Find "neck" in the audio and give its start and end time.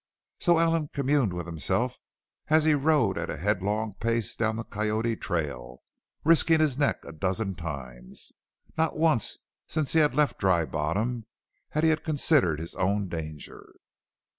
6.75-7.05